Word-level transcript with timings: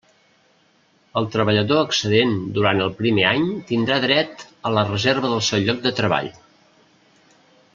El 1.19 1.27
treballador 1.35 1.81
excedent 1.87 2.33
durant 2.55 2.81
el 2.85 2.89
primer 3.01 3.27
any 3.33 3.45
tindrà 3.73 3.99
dret 4.07 4.41
a 4.69 4.73
la 4.79 4.87
reserva 4.89 5.31
del 5.35 5.45
seu 5.49 5.63
lloc 5.69 5.85
de 5.85 5.93
treball. 6.01 6.33